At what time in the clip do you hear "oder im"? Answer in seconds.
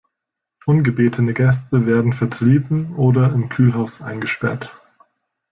2.95-3.49